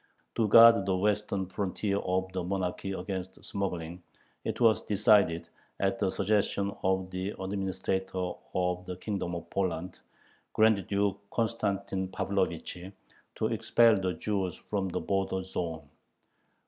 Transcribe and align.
To 0.33 0.47
guard 0.47 0.87
the 0.87 0.97
western 0.97 1.45
frontier 1.45 1.99
of 1.99 2.33
the 2.33 2.43
monarchy 2.43 2.91
against 2.93 3.45
smuggling, 3.45 4.01
it 4.43 4.59
was 4.59 4.81
decided, 4.81 5.47
at 5.79 5.99
the 5.99 6.09
suggestion 6.09 6.75
of 6.81 7.11
the 7.11 7.35
Administrator 7.39 8.31
of 8.55 8.83
the 8.87 8.97
Kingdom 8.97 9.35
of 9.35 9.47
Poland, 9.51 9.99
Grand 10.53 10.87
Duke 10.87 11.19
Constantine 11.29 12.07
Pavlovich, 12.07 12.79
to 13.35 13.45
expel 13.45 13.95
the 13.95 14.13
Jews 14.13 14.55
from 14.55 14.89
the 14.89 14.99
border 14.99 15.43
zone. 15.43 15.87